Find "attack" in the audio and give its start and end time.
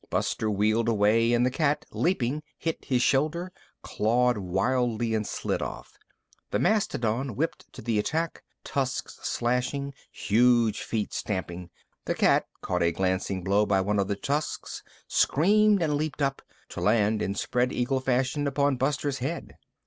7.99-8.41